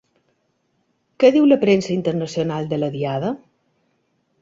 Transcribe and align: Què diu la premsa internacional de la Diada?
Què 1.19 1.31
diu 1.35 1.45
la 1.51 1.59
premsa 1.65 1.93
internacional 1.99 2.73
de 2.75 2.83
la 2.83 2.93
Diada? 2.99 3.35